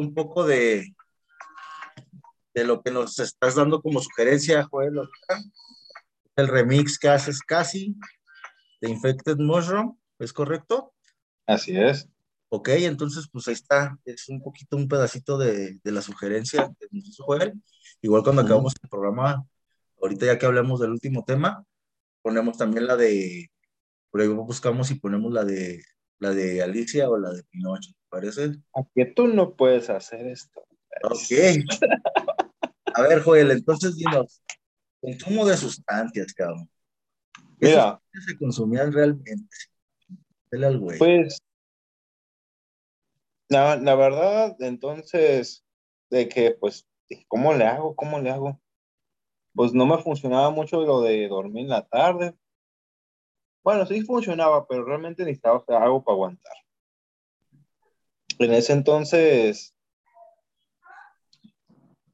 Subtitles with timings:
[0.00, 0.94] un poco de,
[2.54, 5.00] de lo que nos estás dando como sugerencia, Joel.
[6.36, 7.96] El remix que haces casi
[8.80, 10.94] de Infected Mushroom, ¿es correcto?
[11.46, 12.08] Así es.
[12.48, 16.86] Ok, entonces pues ahí está, es un poquito un pedacito de, de la sugerencia que
[16.90, 17.60] nos hizo Joel.
[18.02, 19.46] Igual cuando acabamos el programa,
[20.00, 21.64] ahorita ya que hablamos del último tema,
[22.22, 23.50] ponemos también la de,
[24.10, 25.82] por ahí buscamos y ponemos la de
[26.20, 28.56] la de Alicia o la de Pinocho, ¿te parece?
[28.74, 30.60] Aunque tú no puedes hacer esto.
[31.04, 31.64] Ok.
[32.94, 34.42] A ver, Joel, entonces dinos,
[35.00, 36.68] consumo de sustancias, cabrón.
[37.60, 37.82] ¿Qué Mira.
[37.82, 39.56] sustancias se consumían realmente?
[40.50, 40.98] Dale al güey.
[40.98, 41.40] Pues,
[43.48, 45.64] la, la verdad, entonces,
[46.10, 46.86] de que, pues,
[47.28, 47.94] ¿cómo le hago?
[47.94, 48.60] ¿Cómo le hago?
[49.54, 52.34] Pues no me funcionaba mucho lo de dormir en la tarde.
[53.62, 56.52] Bueno, sí funcionaba, pero realmente necesitaba hacer algo para aguantar.
[58.40, 59.76] En ese entonces,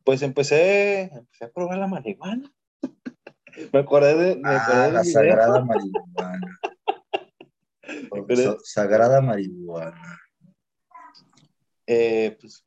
[0.02, 2.52] pues empecé, empecé a probar la marihuana.
[3.72, 5.12] me acordé de, me acordé ah, del la video.
[5.12, 6.60] sagrada marihuana.
[8.64, 10.20] Sagrada marihuana.
[11.86, 12.66] Eh, pues,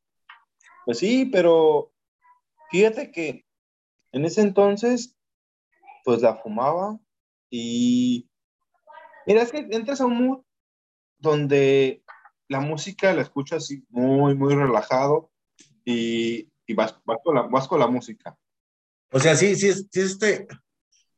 [0.86, 1.92] pues sí, pero
[2.72, 3.46] fíjate que
[4.14, 5.18] en ese entonces,
[6.06, 6.98] pues la fumaba
[7.50, 8.30] y
[9.28, 10.44] mira, es que entras a un mood
[11.18, 12.06] donde
[12.50, 15.32] la música la escuchas así muy, muy relajado
[15.86, 18.38] y, y vas, vas, con la, vas con la música.
[19.12, 20.48] O sea, sí, sí, sí, este,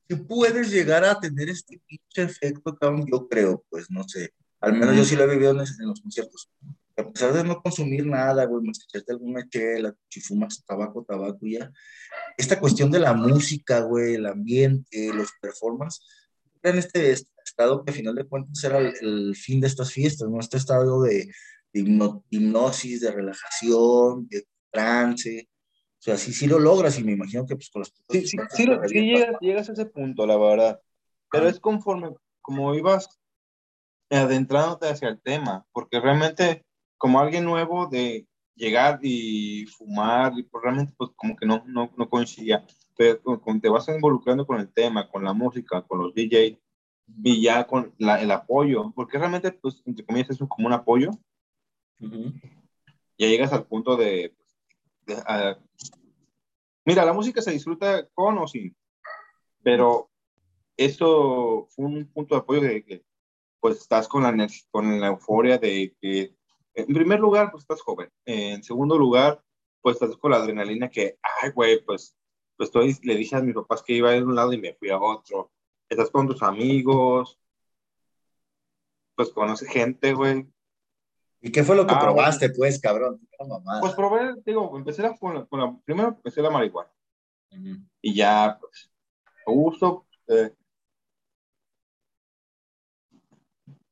[0.07, 2.77] sí puedes llegar a tener este pinche efecto,
[3.11, 4.33] yo creo, pues, no sé.
[4.59, 6.51] Al menos yo sí lo he vivido en, en los conciertos.
[6.97, 11.39] A pesar de no consumir nada, güey, más echarte alguna chela, si fumas tabaco, tabaco
[11.47, 11.71] ya.
[12.37, 16.05] Esta cuestión de la música, güey, el ambiente, los performances,
[16.63, 19.91] en este est- estado que a final de cuentas era el, el fin de estas
[19.91, 20.39] fiestas, ¿no?
[20.39, 21.27] Este estado de,
[21.73, 25.49] de hipno- hipnosis, de relajación, de trance.
[25.99, 28.37] O sea, sí, sí lo logras y me imagino que pues con las Sí, sí,
[28.51, 30.79] sí, lo- sí llegas, llegas a ese punto, la verdad.
[31.31, 33.07] Pero es conforme, como ibas
[34.09, 36.65] adentrándote hacia el tema, porque realmente,
[36.97, 41.91] como alguien nuevo de llegar y fumar, y pues realmente, pues como que no, no,
[41.97, 42.65] no coincidía.
[43.01, 46.61] Pero te vas involucrando con el tema, con la música, con los DJ,
[47.23, 51.09] y ya con la, el apoyo, porque realmente, pues, entre comillas, es como un apoyo,
[51.99, 52.31] Ujú.
[53.17, 54.35] ya llegas al punto de,
[55.07, 55.57] de, ah,
[56.85, 58.75] mira, la música se disfruta con o sin,
[59.63, 60.11] pero
[60.77, 63.03] eso fue un punto de apoyo de que
[63.59, 66.35] pues estás con la, con la euforia de que,
[66.75, 69.43] en primer lugar, pues estás joven, en segundo lugar,
[69.81, 72.15] pues estás con la adrenalina que, ay, güey, pues,
[72.61, 74.61] pues estoy, le dije a mis papás que iba a ir a un lado y
[74.61, 75.49] me fui a otro,
[75.89, 77.39] estás con tus amigos,
[79.15, 80.45] pues conoces gente, güey,
[81.41, 83.19] ¿Y qué fue lo que Ah, probaste, pues, cabrón?
[83.79, 86.91] Pues probé, digo, empecé la, con la, con la- primero empecé la marihuana,
[87.99, 88.91] y ya, pues,
[89.47, 90.53] a gusto, eh,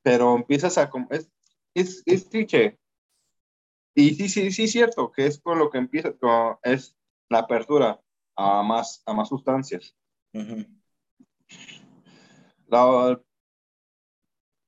[0.04, 1.28] pero empiezas a, es,
[1.74, 2.78] es, es cliché,
[3.96, 6.96] y sí, sí, sí es cierto, que es con lo que empieza, con- es
[7.30, 8.00] la apertura
[8.40, 9.96] a más, a más sustancias.
[12.68, 13.20] La,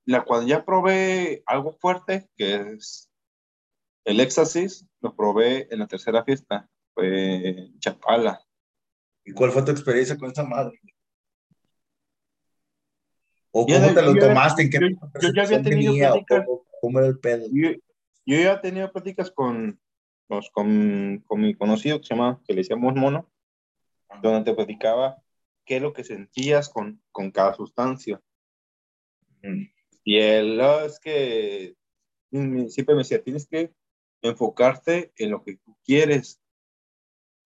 [0.06, 3.10] la, cuando ya probé algo fuerte, que es
[4.04, 8.44] el éxtasis, lo probé en la tercera fiesta, fue en Chapala.
[9.24, 10.80] ¿Y cuál fue tu experiencia con esa madre?
[13.52, 14.64] ¿O cómo te lo tomaste?
[14.64, 16.14] ¿En qué yo- yo ya había tenido tenía?
[16.14, 17.46] ¿O cómo, era el pedo?
[17.52, 17.70] Yo,
[18.26, 19.80] yo ya he tenido pláticas con,
[20.28, 23.30] pues, con, con mi conocido que se llama, que le decíamos mono,
[24.22, 25.22] donde te platicaba
[25.66, 28.22] qué es lo que sentías con, con cada sustancia.
[29.44, 29.64] Mm.
[30.04, 31.76] Y él, "No, es que
[32.32, 33.74] mm, siempre me decía, tienes que
[34.22, 36.40] enfocarte en lo que tú quieres.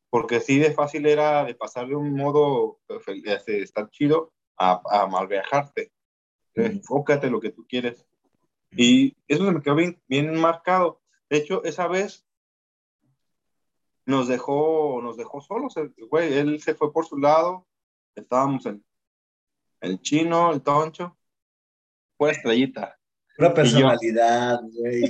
[0.09, 4.81] Porque así de fácil era de pasar de un modo fel- de estar chido a,
[4.89, 5.91] a mal viajarte.
[6.55, 6.65] Ujú.
[6.67, 8.05] Enfócate en lo que tú quieres.
[8.71, 11.01] Y eso se me quedó bien, bien marcado.
[11.29, 12.25] De hecho, esa vez
[14.05, 15.75] nos dejó, nos dejó solos.
[15.77, 17.67] el güey, él se fue por su lado.
[18.15, 18.83] Estábamos el,
[19.81, 21.17] el chino, el toncho.
[22.17, 22.97] Fue estrellita.
[23.37, 25.03] Una personalidad, güey.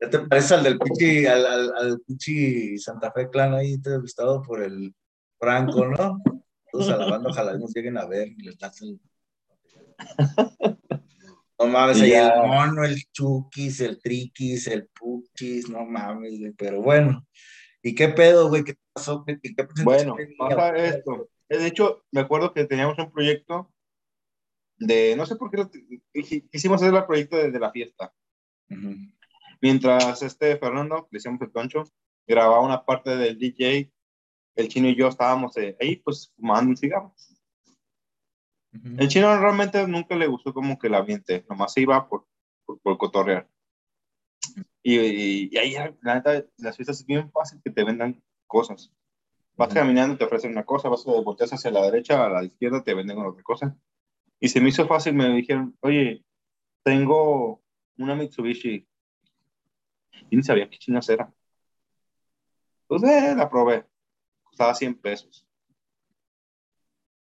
[0.00, 4.42] ¿Ya te parece al del pinche, al, al, al pinche Santa Fe Clan ahí entrevistado
[4.42, 4.94] por el
[5.38, 6.20] Franco, ¿no?
[6.70, 9.00] Todos alabando, ojalá nos lleguen a ver y les lancen.
[11.64, 12.28] No mames, ahí ya.
[12.28, 17.26] el mono, el chukis, el triquis, el puchis, no mames, güey, pero bueno.
[17.82, 18.64] ¿Y qué pedo, güey?
[18.64, 19.24] ¿Qué pasó?
[19.24, 21.28] ¿Qué, qué presentación Bueno, pasa esto.
[21.48, 23.72] De hecho, me acuerdo que teníamos un proyecto
[24.78, 25.70] de, no sé por qué lo-
[26.50, 28.12] quisimos hacer el proyecto desde la fiesta.
[29.60, 31.84] Mientras este Fernando, le decíamos el toncho,
[32.26, 33.90] grababa una parte del DJ,
[34.56, 37.14] el chino y yo estábamos eh, ahí, pues, fumando un cigarro.
[38.72, 42.26] El chino realmente nunca le gustó como que la ambiente, nomás se iba por,
[42.64, 43.48] por, por cotorrear.
[44.82, 48.90] Y, y, ahí, la neta, las fiestas es bien fácil que te vendan cosas.
[49.56, 52.82] Vas caminando, te ofrecen una cosa, vas a voltear hacia la derecha, a la izquierda,
[52.82, 53.76] te venden otra cosa.
[54.40, 56.24] Y se me hizo fácil, me dijeron, oye,
[56.82, 57.62] tengo
[57.98, 58.88] una Mitsubishi.
[60.30, 61.32] Y ni sabía qué chinas era.
[62.86, 63.84] Pues eh, la probé.
[64.42, 65.46] Costaba 100 pesos.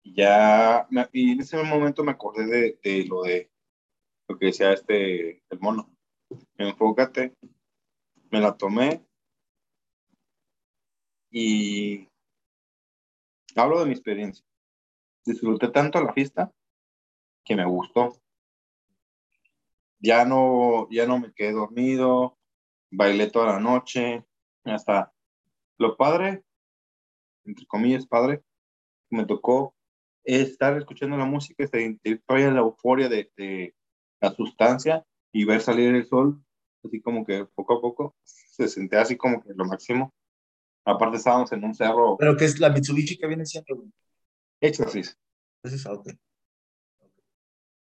[0.04, 3.50] Y ya, y en ese momento me acordé de, de lo de
[4.28, 5.90] lo que decía este, el mono.
[6.58, 7.34] Enfócate.
[8.30, 9.04] Me la tomé.
[11.30, 12.06] Y
[13.56, 14.44] hablo de mi experiencia.
[15.24, 16.52] Disfruté tanto la fiesta
[17.44, 18.20] que me gustó.
[20.00, 22.38] Ya no, ya no me quedé dormido,
[22.90, 24.22] bailé toda la noche,
[24.64, 25.14] hasta
[25.78, 26.44] lo padre,
[27.44, 28.42] entre comillas padre,
[29.08, 29.73] me tocó
[30.24, 33.74] estar escuchando la música, sentir todavía la euforia de, de,
[34.20, 36.42] la sustancia y ver salir el sol,
[36.82, 40.14] así como que poco a poco se sentía así como que lo máximo.
[40.86, 42.16] Aparte estábamos en un cerro.
[42.18, 43.84] ¿Pero qué es la Mitsubishi que viene siendo?
[44.60, 45.18] Éxtasis.
[45.62, 46.08] Ese es ok.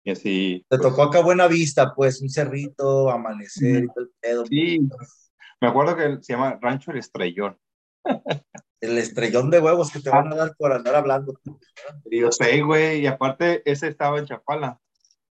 [0.02, 0.66] Y así.
[0.68, 4.46] Te tocó acá buena vista, pues, un cerrito, amanecer y todo el pedo.
[4.46, 4.80] Sí.
[5.60, 7.58] Me acuerdo que se llama Rancho El Estrellón.
[8.80, 11.38] El estrellón de huevos que te van a dar por andar hablando.
[12.10, 14.78] Y yo sé, güey, y aparte ese estaba en Chapala.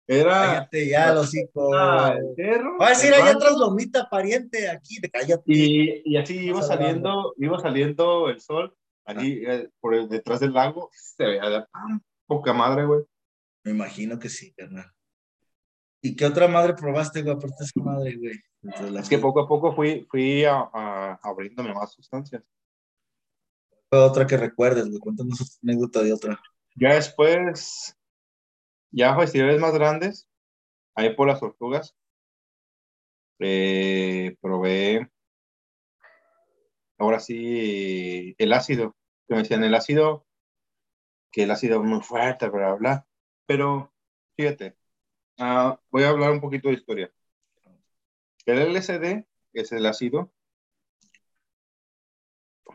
[0.06, 0.32] Era.
[0.32, 1.72] Cállate ya, los hijos.
[1.74, 5.44] Va a decir allá atrás lomita pariente, aquí, cállate.
[5.46, 8.74] Y, y así iba saliendo, iba saliendo el sol,
[9.06, 11.66] allí eh, por el, detrás del lago, se veía de
[12.26, 13.02] poca madre, güey.
[13.64, 14.90] Me imagino que sí, carnal.
[16.02, 19.00] ¿Y qué otra madre probaste, güey, aparte de esa madre, güey?
[19.00, 22.44] Es que poco a poco fui, fui a, a, abriéndome más sustancias.
[23.90, 26.40] Otra que recuerdes, güey, cuéntanos otra anécdota de otra.
[26.76, 27.98] Ya después,
[28.92, 30.30] ya festivales más grandes,
[30.96, 31.96] ahí por las tortugas,
[33.40, 35.10] eh, probé,
[36.98, 38.96] ahora sí, el ácido,
[39.28, 40.26] que me decían el ácido,
[41.32, 43.08] que el ácido es muy fuerte, bla, bla,
[43.46, 43.94] pero
[44.36, 44.76] fíjate,
[45.40, 47.12] uh, voy a hablar un poquito de historia.
[48.46, 50.32] El LSD, es el ácido,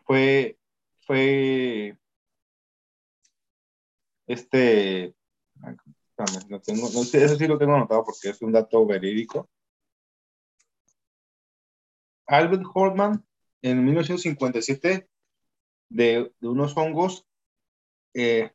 [0.05, 0.59] fue,
[1.06, 1.97] fue,
[4.26, 5.14] este,
[6.49, 9.49] no tengo, sé, eso sí lo tengo anotado porque es un dato verídico.
[12.26, 13.25] Albert Holtman,
[13.62, 15.08] en 1957,
[15.88, 17.26] de, unos hongos,
[18.15, 18.53] eh,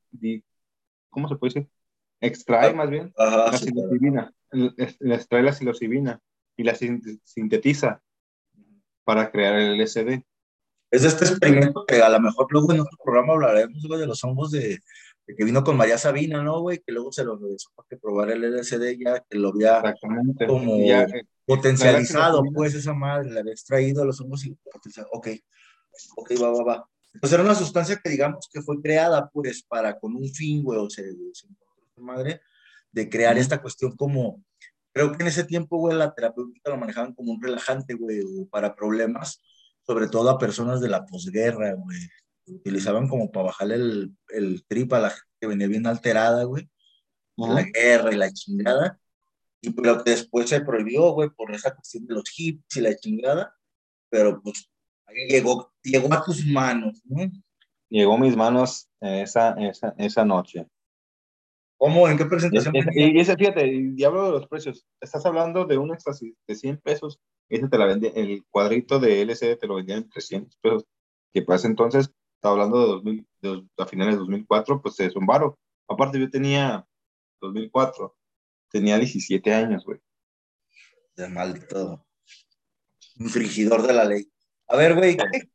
[1.10, 1.76] ¿cómo se puede decir?
[2.19, 6.21] Extrae más bien Ajá, la sí, psilocibina, le extrae la psilocibina
[6.55, 8.01] y la sintetiza
[9.03, 10.23] para crear el LSD.
[10.89, 14.23] Es este experimento que a lo mejor luego en otro programa hablaremos güey, de los
[14.23, 14.79] hongos de,
[15.27, 16.79] de, que vino con María Sabina, ¿no, güey?
[16.79, 19.81] Que luego se lo regresó para que probar el LSD ya, que lo había
[20.47, 25.09] como ya, eh, potencializado, pues esa madre, le había extraído los hongos y potencializado.
[25.11, 25.27] Ok,
[26.15, 26.89] ok, va, va, va.
[27.19, 30.79] Pues era una sustancia que digamos que fue creada pues para con un fin, güey,
[30.79, 31.47] o sea, se
[32.01, 32.42] madre,
[32.92, 34.44] de crear esta cuestión como,
[34.94, 38.75] creo que en ese tiempo, güey, la terapéutica lo manejaban como un relajante, güey, para
[38.75, 39.42] problemas,
[39.86, 41.98] sobre todo a personas de la posguerra, güey.
[42.46, 46.70] Utilizaban como para bajarle el, el trip a la gente que venía bien alterada, güey,
[47.38, 47.56] uh -huh.
[47.56, 49.00] la guerra y la chingada.
[49.62, 52.96] Y pero que después se prohibió, güey, por esa cuestión de los hips y la
[52.96, 53.54] chingada.
[54.10, 54.70] Pero pues
[55.30, 57.30] llegó, llegó a tus manos, ¿no?
[57.89, 60.68] Llegó a mis manos esa, esa, esa noche.
[61.77, 62.07] ¿Cómo?
[62.10, 62.74] ¿En qué presentación?
[62.93, 64.86] Y, ese, fíjate, y hablo de los precios.
[65.00, 67.19] Estás hablando de un éxtasis de 100 pesos.
[67.50, 70.86] Ese te la vendía, el cuadrito de LCD te lo vendían en 300 pesos.
[71.31, 75.15] Que para ese entonces, estaba hablando de, 2000, de a finales de 2004, pues es
[75.15, 75.60] un varo.
[75.88, 76.86] Aparte, yo tenía
[77.41, 78.15] 2004,
[78.72, 80.00] tenía 17 años, güey.
[81.15, 82.05] De maldito.
[83.17, 84.31] Infringidor de la ley.
[84.67, 85.50] A ver, güey, ¿qué,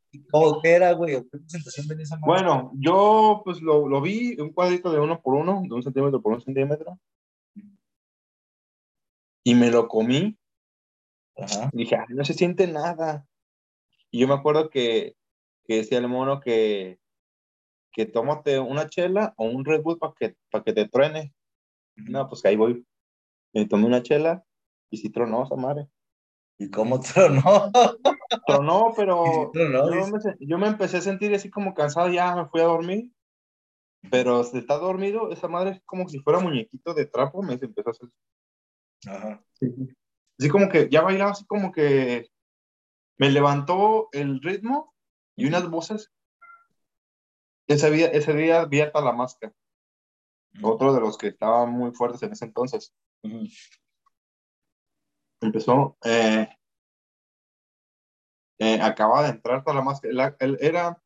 [0.62, 1.22] ¿qué era, güey?
[1.30, 2.42] ¿Qué presentación venía esa madre?
[2.42, 6.20] Bueno, yo pues lo, lo, vi, un cuadrito de uno por uno, de un centímetro
[6.20, 6.98] por un centímetro.
[9.44, 10.36] Y me lo comí.
[11.36, 11.70] Ajá.
[11.72, 13.26] Y dije, no se siente nada.
[14.10, 15.16] Y yo me acuerdo que,
[15.64, 16.98] que decía el mono que,
[17.92, 21.34] que tómate una chela o un Red Bull para que, pa que te truene.
[21.96, 22.86] No, pues que ahí voy.
[23.52, 24.44] Me tomé una chela
[24.90, 25.88] y sí tronó esa madre.
[26.58, 27.72] ¿Y cómo tronó?
[28.46, 32.46] Tronó, pero tronó, yo, me, yo, me, empecé a sentir así como cansado, ya me
[32.46, 33.10] fui a dormir.
[34.10, 37.88] Pero si está dormido, esa madre es como si fuera muñequito de trapo, me empezó
[37.88, 38.08] a hacer.
[39.06, 39.44] Ajá.
[39.52, 39.66] Sí.
[40.38, 42.28] Así como que ya bailaba, así como que
[43.18, 44.92] me levantó el ritmo
[45.36, 46.10] y unas voces.
[47.68, 49.52] Ese día, ese día vi a Talamasca,
[50.62, 52.92] otro de los que estaban muy fuertes en ese entonces.
[55.40, 56.48] Empezó, eh,
[58.62, 60.08] eh, acaba de entrar Talamasca,
[60.60, 60.96] era,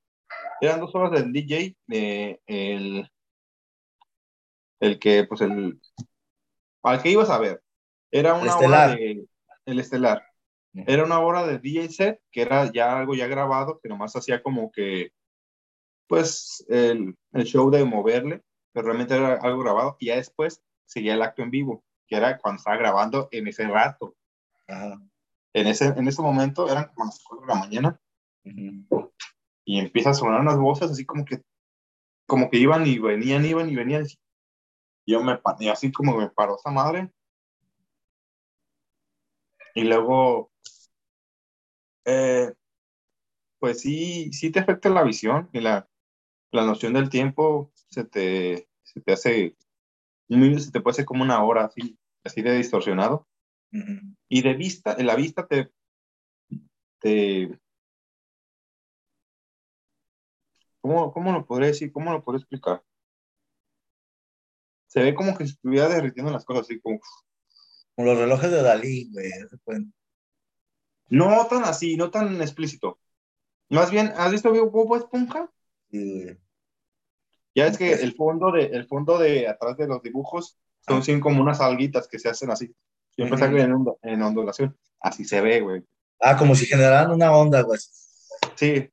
[0.60, 3.10] eran dos horas del DJ, eh, el,
[4.78, 5.80] el que, pues el,
[6.82, 7.62] al que ibas a ver,
[8.10, 9.26] era una hora de,
[9.64, 10.22] el estelar,
[10.74, 14.42] era una hora de DJ set, que era ya algo ya grabado, que nomás hacía
[14.42, 15.12] como que,
[16.08, 21.14] pues, el, el show de moverle, pero realmente era algo grabado, y ya después seguía
[21.14, 24.14] el acto en vivo, que era cuando estaba grabando en ese rato.
[25.56, 28.00] En, ese, en ese momento eran como las 4 de la mañana,
[29.64, 31.40] y empieza a sonar unas voces así como que,
[32.26, 34.06] como que iban y venían, iban y venían,
[35.06, 37.10] yo me, y así como me paró esa madre,
[39.74, 40.52] y luego,
[42.04, 42.52] eh,
[43.58, 45.88] pues sí, sí te afecta la visión y la,
[46.50, 49.56] la noción del tiempo se te, se te hace,
[50.28, 53.26] un minuto se te puede hacer como una hora así, así de distorsionado.
[54.28, 55.70] Y de vista, en la vista te,
[57.00, 57.58] te
[60.80, 61.92] ¿cómo, ¿cómo lo podré decir?
[61.92, 62.82] ¿Cómo lo podré explicar?
[64.86, 67.00] Se ve como que se estuviera derritiendo las cosas, así como
[67.96, 69.30] como los relojes de Dalí, güey.
[71.08, 72.98] No tan así, no tan explícito.
[73.70, 75.50] Más bien, ¿has visto Bobo Esponja?
[75.90, 76.38] Sí, güey.
[77.54, 81.20] Ya es que el fondo de, el fondo de atrás de los dibujos son ah.
[81.22, 82.76] como unas alguitas que se hacen así.
[83.16, 84.76] Siempre salen en, en, ondulación.
[85.00, 85.82] Así se ve, güey.
[86.20, 87.80] Ah, como si generaran una onda, güey.
[88.54, 88.90] Sí.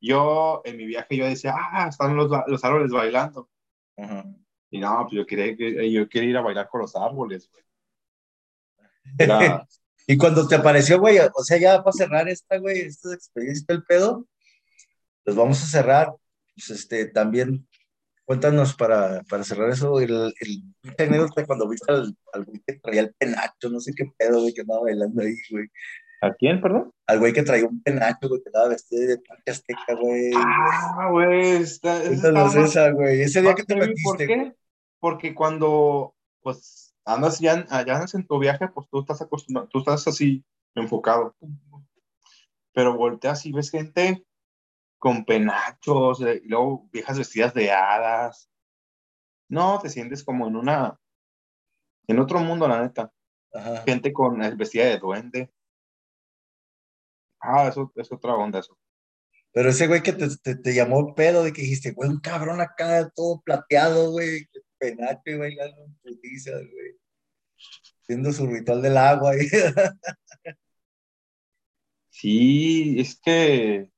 [0.00, 3.48] Yo, en mi viaje, yo decía, ah, están los, los árboles bailando.
[4.70, 5.54] Y no, pues yo quería,
[5.88, 7.64] yo quería ir a bailar con los árboles, güey.
[10.06, 13.84] y cuando te apareció, güey, o sea, ya para cerrar esta, güey, esta experiencia del
[13.84, 14.26] pedo,
[15.24, 16.12] pues vamos a cerrar.
[16.54, 17.66] Pues este, también,
[18.26, 23.14] cuéntanos para, para cerrar eso, el, el cuando viste al, al güey que traía el
[23.14, 25.68] penacho, no sé qué pedo, güey, que andaba bailando ahí, güey.
[26.20, 26.92] ¿A quién, perdón?
[27.06, 30.32] Al güey que traía un penacho, güey, que estaba vestido de parque azteca, güey.
[30.34, 33.22] Ah, güey, está, esa, güey.
[33.22, 34.02] Ese día que te metiste.
[34.02, 34.54] ¿Por qué?
[34.98, 40.08] Porque cuando, pues, andas ya, allá en tu viaje, pues tú estás acostumbrado, tú estás
[40.08, 41.36] así enfocado.
[42.72, 44.25] Pero volteas y ves gente
[45.06, 48.50] con penachos, eh, y luego viejas vestidas de hadas.
[49.48, 50.98] No, te sientes como en una,
[52.08, 53.12] en otro mundo, la neta.
[53.84, 55.52] Gente con eh, vestida de duende.
[57.40, 58.76] Ah, eso es otra onda, eso.
[59.52, 62.60] Pero ese güey que te, te, te llamó pedo de que dijiste, güey, un cabrón
[62.60, 66.98] acá todo plateado, güey, penacho y bailando putizas, güey.
[68.02, 69.30] Haciendo su ritual del agua.
[69.30, 69.46] Ahí.
[72.10, 73.88] sí, es que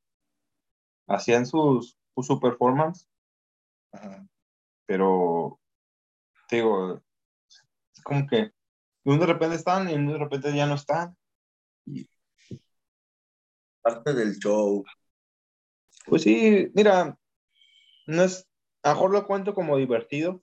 [1.09, 3.09] hacían sus, su performance.
[4.87, 5.61] Pero,
[6.51, 7.03] digo,
[7.95, 8.53] es como que
[9.05, 11.17] de repente están y de repente ya no están.
[13.83, 14.85] Parte del show.
[16.07, 17.19] Pues sí, mira,
[18.07, 18.49] no es,
[18.83, 20.43] a mejor lo cuento como divertido,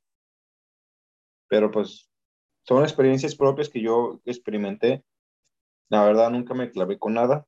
[1.48, 2.10] pero pues
[2.64, 5.04] son experiencias propias que yo experimenté.
[5.90, 7.48] La verdad, nunca me clavé con nada.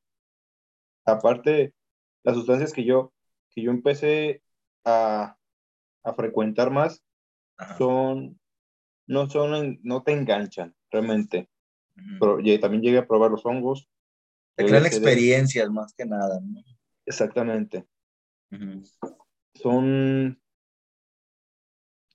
[1.05, 1.73] Aparte,
[2.27, 3.13] las sustancias que yo,
[3.49, 4.41] que yo empecé
[4.85, 5.37] a,
[6.03, 7.03] a frecuentar más
[7.77, 8.39] son,
[9.07, 11.49] no son, no te enganchan realmente.
[12.19, 13.89] Pero también llegué a probar los hongos.
[14.55, 16.41] Te crean experiencias más que nada.
[17.05, 17.87] Exactamente.
[19.55, 20.39] Son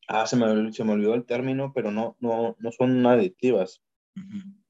[0.09, 3.83] Ah, se me, se me olvidó el término, pero no, no, no son adictivas.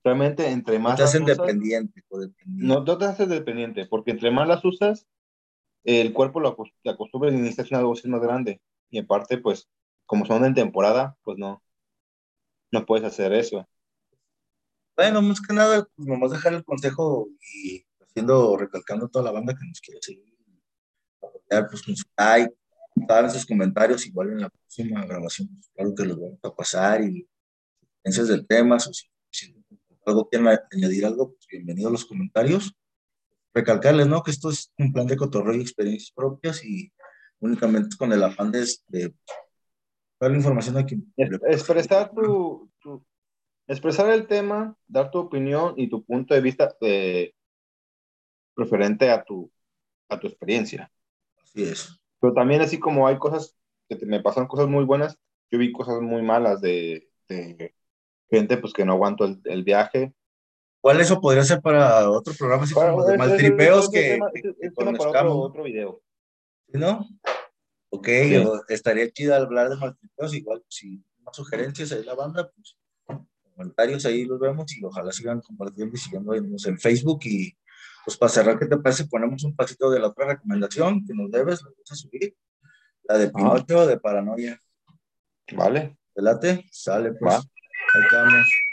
[0.05, 0.93] Realmente, entre más.
[0.93, 2.05] No te hacen dependiente,
[2.47, 5.09] No, no te haces dependiente, porque entre más las usas,
[5.85, 8.61] el cuerpo lo acostumbra y necesitas una dosis más grande.
[8.91, 9.69] Y en parte, pues,
[10.07, 11.63] como son en temporada, pues no,
[12.71, 13.67] no puedes hacer eso.
[14.97, 19.31] Bueno, más que nada, pues nomás dejar el consejo y haciendo, recalcando a toda la
[19.31, 20.37] banda que nos quiere seguir,
[21.23, 22.55] apoyar pues con su like,
[22.95, 27.03] en sus comentarios, igual en la próxima grabación, pues, claro que los vamos a pasar
[27.03, 27.27] y
[28.03, 29.09] piensas del tema, o si,
[30.05, 32.75] algo quieren añadir algo, pues bienvenido a los comentarios.
[33.55, 34.23] Recalcarles, ¿no?
[34.23, 36.93] Que esto es un plan de cotorreo y experiencias propias y
[37.41, 38.65] únicamente con el afán de,
[40.21, 41.13] dar la información a quien...
[41.17, 42.71] Expresar tu,
[43.67, 47.33] expresar el tema, dar tu opinión y tu punto de vista eh,
[48.57, 49.51] referente a tu,
[50.09, 50.91] a tu experiencia.
[51.43, 52.01] Así es.
[52.21, 53.57] Pero también así como hay cosas
[53.89, 55.19] que me pasan cosas muy buenas,
[55.51, 57.09] yo vi cosas muy malas de,
[58.31, 60.15] gente pues que no aguantó el, viaje
[60.83, 64.19] ¿Cuál eso podría ser para otro programa así como de maltripeos que,
[64.77, 66.03] otro, otro video.
[66.73, 67.07] ¿No?
[67.91, 68.09] Ok,
[68.69, 72.77] estaría chido hablar de maltripeos, igual si más sugerencias ahí la banda, pues
[73.55, 77.57] comentarios ahí los vemos y ojalá sigan compartiendo y siguiéndonos en Facebook y
[78.05, 79.05] pues para cerrar, ¿qué te parece?
[79.05, 82.35] Ponemos un pasito de la otra recomendación que nos debes, la vas a subir,
[83.05, 84.59] la de Pinocho, de Paranoia.
[85.53, 85.97] Vale.
[86.13, 86.67] ¿Delate?
[86.73, 87.35] Sale, pues.
[87.37, 88.72] Ahí estamos.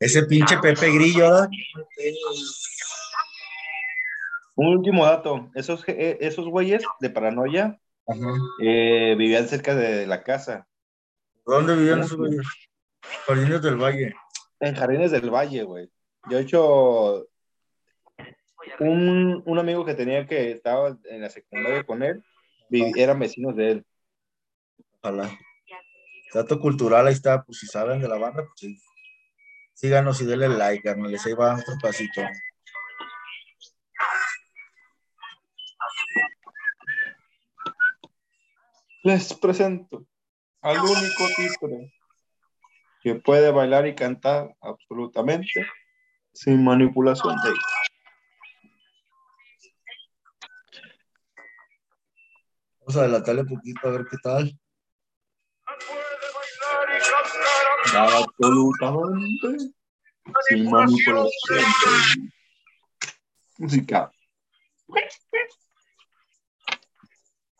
[0.00, 1.46] Ese pinche Pepe Grillo.
[4.54, 7.78] Un último dato, esos, eh, esos güeyes de paranoia
[8.60, 10.66] eh, vivían cerca de la casa.
[11.46, 12.46] ¿Dónde vivían esos güeyes?
[13.26, 14.14] Jardines del Valle.
[14.60, 15.90] En Jardines del Valle, güey.
[16.28, 17.26] Yo he hecho
[18.80, 22.22] un, un, amigo que tenía que estaba en la secundaria con él,
[22.70, 23.86] eran vecinos de él.
[25.00, 25.30] Ojalá.
[26.32, 28.78] Dato cultural, ahí está, pues si saben de la banda, pues sí.
[29.74, 32.22] Síganos y denle like, les ahí va otro pasito.
[39.02, 40.06] Les presento
[40.60, 41.78] al único título
[43.02, 45.66] que puede bailar y cantar absolutamente
[46.32, 47.50] sin manipulación de
[52.92, 54.60] Vamos a adelantarle un poquito a ver qué tal.
[57.96, 59.72] Absolutamente
[60.46, 61.64] sin manipulación
[63.56, 64.12] música.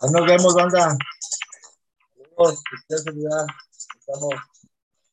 [0.00, 0.94] Ahí nos vemos, banda.
[3.96, 4.51] Estamos.